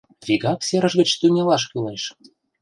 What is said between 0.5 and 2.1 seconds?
серыш гыч тӱҥалаш кӱлеш!